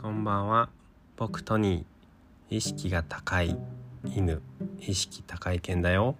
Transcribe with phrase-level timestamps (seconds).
[0.00, 0.70] こんばんは。
[1.16, 2.56] 僕トニー。
[2.56, 3.58] 意識が高い
[4.04, 4.40] 犬。
[4.78, 6.14] 意識高い犬だよ。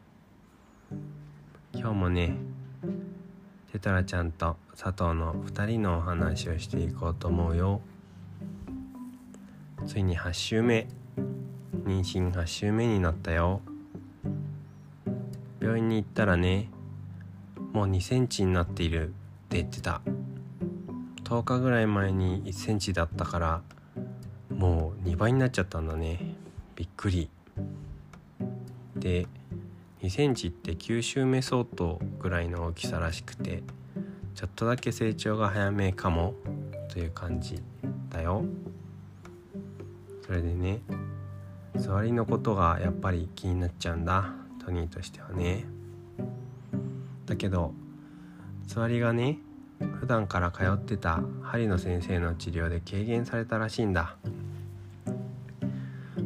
[1.73, 2.35] 今日もね
[3.71, 7.81] テトラちゃんと佐藤の2人のお話をしていこうと思うよ。
[9.87, 10.89] ついに8週目。
[11.85, 13.61] 妊娠8週目になったよ。
[15.61, 16.69] 病院に行ったらね
[17.73, 19.13] もう2センチになっているっ
[19.49, 20.03] て言ってた。
[21.29, 23.61] 10日ぐらい前に1センチだったから
[24.49, 26.19] もう2倍になっちゃったんだね。
[26.75, 27.29] びっくり。
[28.97, 29.27] で
[30.01, 33.63] 2センチって9週目相当ぐらいの大きさらしくて
[34.35, 36.33] ちょっとだけ成長が早めかも
[36.89, 37.63] という感じ
[38.09, 38.47] だよ。
[40.25, 40.81] それでね
[41.77, 44.33] 座りのことがやっぱり気になっちゃうんだ。
[44.65, 45.67] トニーとしてはね。
[47.27, 47.75] だけど
[48.67, 49.41] 座りがね
[49.81, 54.17] 普段から通ってた針の先生の治療で軽減されたらしいんだ。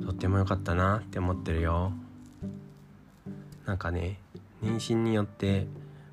[0.04, 1.92] とっても良かったなって思ってるよ。
[3.66, 4.18] なんかね
[4.62, 5.66] 妊娠によって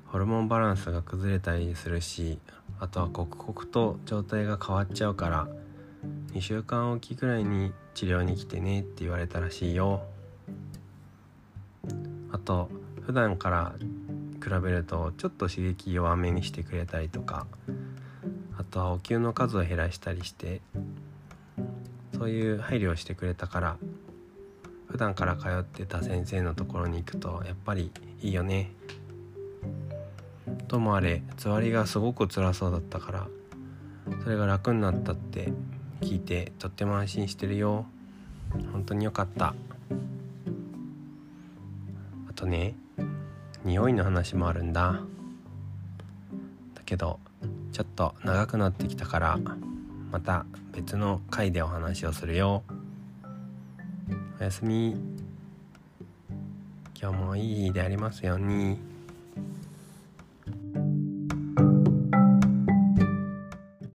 [0.06, 2.38] ホルモンバランスが崩れたりするし
[2.78, 5.48] あとは刻々と状態が変わっちゃうから
[6.32, 10.02] 2週間おきぐらいに治療に来てねって言われたらしいよ。
[12.32, 12.70] あと
[13.02, 13.74] 普段から
[14.42, 17.46] 比べるとちょっと刺激弱めにしてくれたりとか
[18.58, 20.60] あとはお灸の数を減らしたりして
[22.14, 23.76] そういう配慮をしてくれたから
[24.88, 28.72] 普段から通ってた先生のところに行くとやっぱりいいよね。
[30.66, 33.28] ともあれつわりがすごく辛そうだったから
[34.22, 35.52] それが楽になったって
[36.00, 37.86] 聞いてとっても安心してるよ。
[38.72, 39.54] 本当によかった。
[42.28, 42.74] あとね
[43.64, 45.00] 匂いの話もあるんだ。
[46.74, 47.20] だけど
[47.72, 49.38] ちょっと長くなってきたから
[50.10, 52.62] また別の回でお話をするよ。
[54.40, 54.96] おやすみ。
[57.00, 58.78] 今日もいい日でありますように。